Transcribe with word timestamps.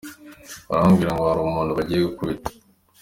Barambwira 0.69 1.11
ngo 1.13 1.21
hari 1.29 1.41
umuntu 1.43 1.77
bagiye 1.77 1.99
gukubita. 2.07 2.49